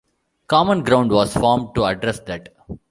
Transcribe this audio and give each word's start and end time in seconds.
Common 0.47 0.81
Ground 0.83 1.11
was 1.11 1.31
formed 1.31 1.75
to 1.75 1.83
address 1.85 2.21
that. 2.21 2.49